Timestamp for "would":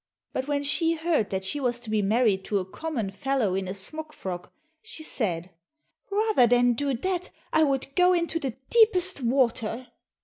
7.61-7.95